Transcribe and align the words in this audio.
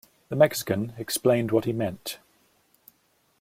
The 0.29 0.35
Mexican 0.35 0.93
explained 0.97 1.51
what 1.51 1.65
he 1.65 1.73
meant. 1.73 2.17